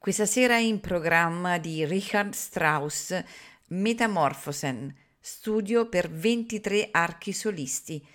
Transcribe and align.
Questa 0.00 0.26
sera 0.26 0.56
in 0.58 0.78
programma 0.78 1.58
di 1.58 1.84
Richard 1.84 2.32
Strauss 2.32 3.20
Metamorphosen, 3.66 4.94
studio 5.18 5.88
per 5.88 6.08
23 6.08 6.90
archi 6.92 7.32
solisti, 7.32 8.06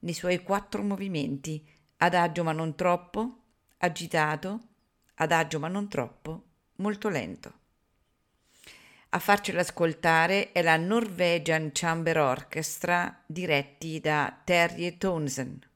nei 0.00 0.12
suoi 0.12 0.42
quattro 0.42 0.82
movimenti, 0.82 1.66
adagio 1.96 2.44
ma 2.44 2.52
non 2.52 2.74
troppo, 2.74 3.38
agitato, 3.78 4.60
adagio 5.14 5.58
ma 5.58 5.68
non 5.68 5.88
troppo, 5.88 6.44
molto 6.76 7.08
lento. 7.08 7.52
A 9.08 9.18
farcelo 9.18 9.60
ascoltare 9.60 10.52
è 10.52 10.60
la 10.60 10.76
Norwegian 10.76 11.70
Chamber 11.72 12.18
Orchestra 12.18 13.22
diretti 13.24 13.98
da 13.98 14.40
Terje 14.44 14.98
Townsend. 14.98 15.66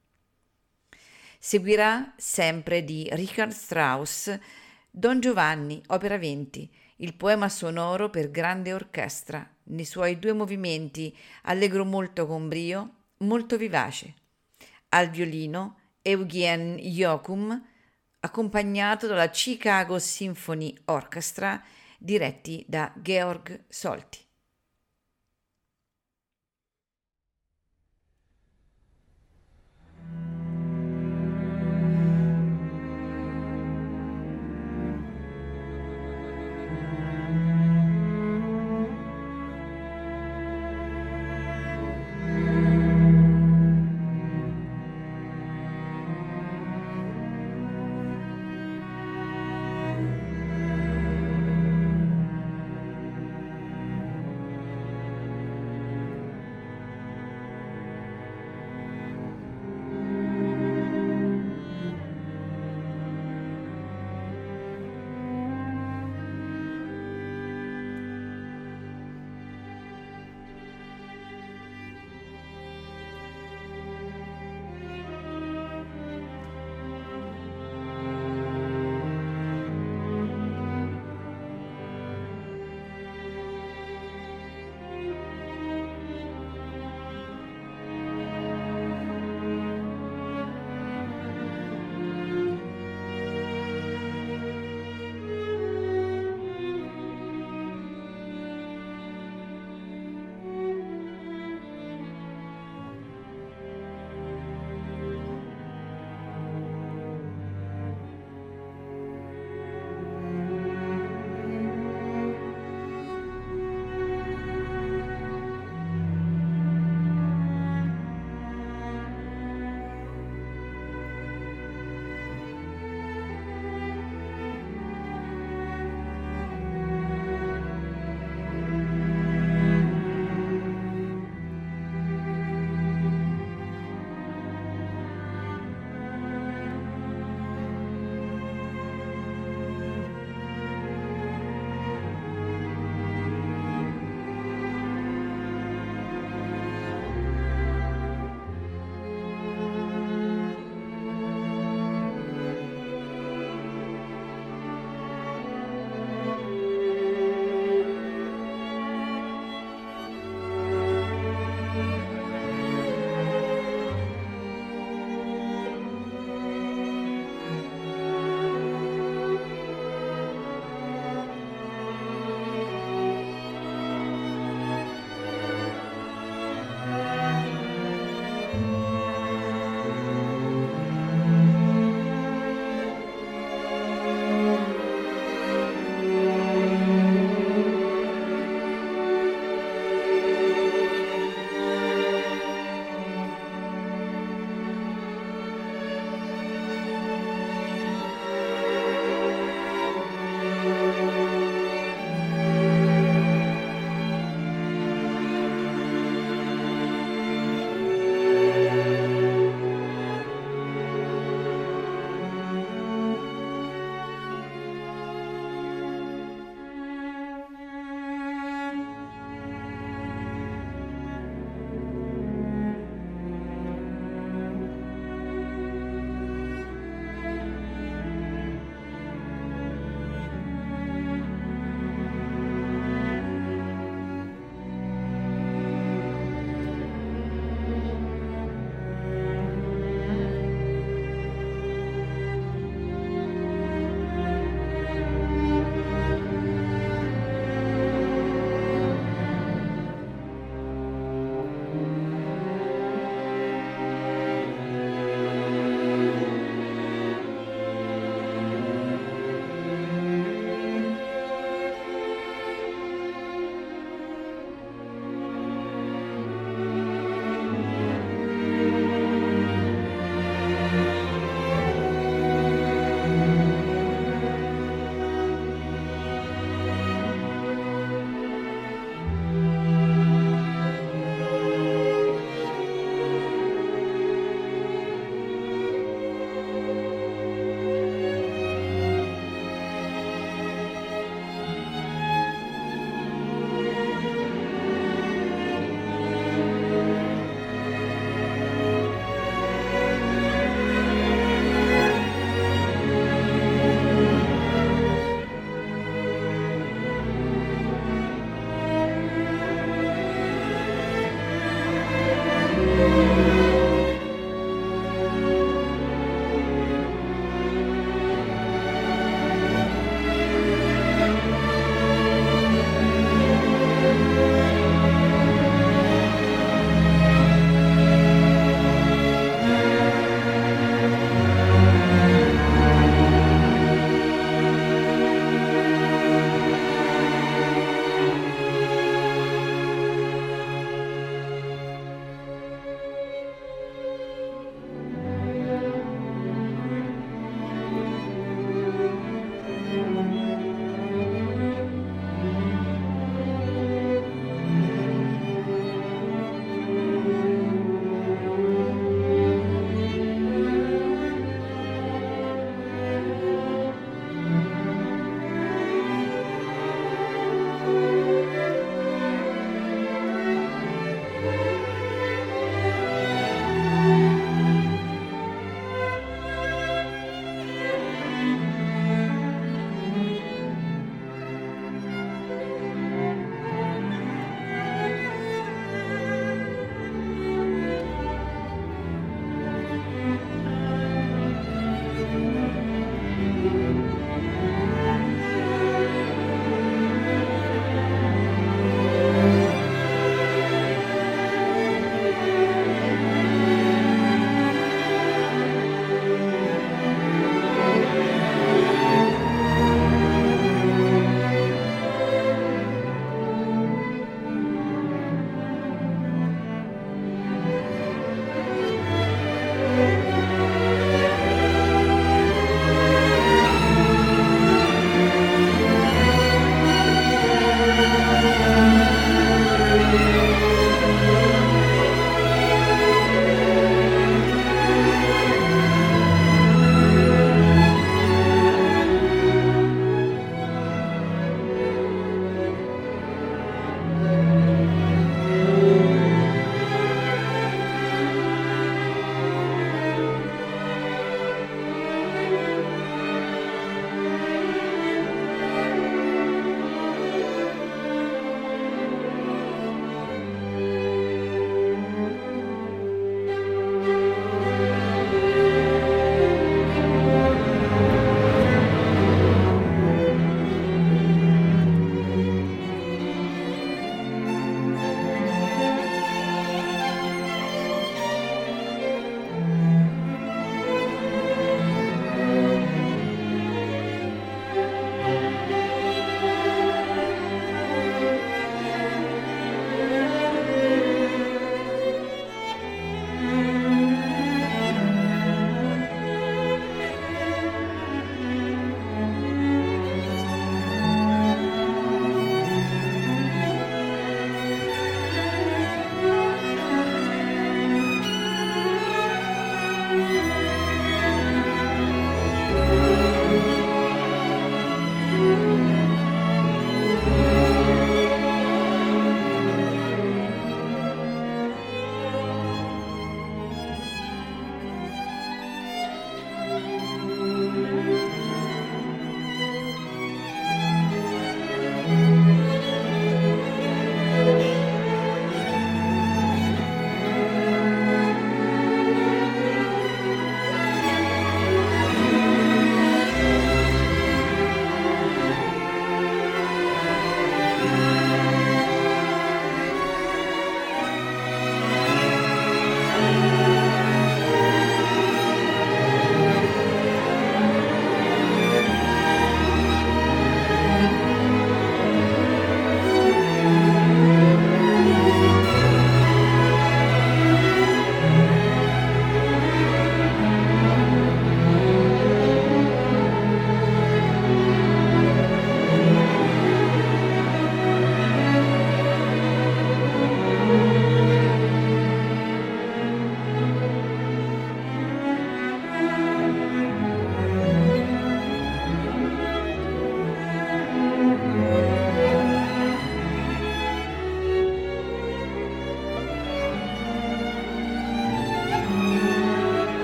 Seguirà 1.38 2.12
sempre 2.18 2.84
di 2.84 3.08
Richard 3.12 3.52
Strauss 3.52 4.38
Don 4.96 5.18
Giovanni, 5.18 5.82
opera 5.88 6.16
20, 6.16 6.70
il 6.98 7.16
poema 7.16 7.48
sonoro 7.48 8.10
per 8.10 8.30
grande 8.30 8.72
orchestra, 8.72 9.44
nei 9.64 9.84
suoi 9.84 10.20
due 10.20 10.32
movimenti, 10.32 11.12
allegro 11.42 11.84
molto 11.84 12.28
con 12.28 12.46
brio, 12.46 13.06
molto 13.18 13.56
vivace. 13.56 14.14
Al 14.90 15.10
violino 15.10 15.78
Eugen 16.00 16.76
Jochum, 16.76 17.60
accompagnato 18.20 19.08
dalla 19.08 19.30
Chicago 19.30 19.98
Symphony 19.98 20.72
Orchestra, 20.84 21.60
diretti 21.98 22.64
da 22.68 22.92
Georg 22.94 23.64
Solti. 23.66 24.23